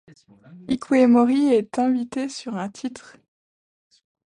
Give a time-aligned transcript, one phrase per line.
[0.67, 3.17] Ikue Mori est invitée sur un titre.